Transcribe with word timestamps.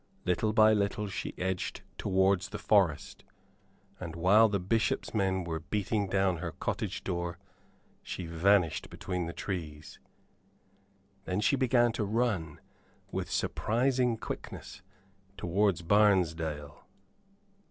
Little 0.25 0.51
by 0.51 0.73
little 0.73 1.05
she 1.05 1.35
edged 1.37 1.81
towards 1.99 2.49
the 2.49 2.57
forest, 2.57 3.23
and 3.99 4.15
while 4.15 4.49
the 4.49 4.59
Bishop's 4.59 5.13
men 5.13 5.43
were 5.43 5.59
beating 5.59 6.07
down 6.07 6.37
her 6.37 6.53
cottage 6.53 7.03
door 7.03 7.37
she 8.01 8.25
vanished 8.25 8.89
between 8.89 9.27
the 9.27 9.31
trees. 9.31 9.99
Then 11.25 11.39
she 11.39 11.55
began 11.55 11.91
to 11.91 12.03
run, 12.03 12.59
with 13.11 13.29
surprising 13.29 14.17
quickness, 14.17 14.81
towards 15.37 15.83
Barnesdale. 15.83 16.83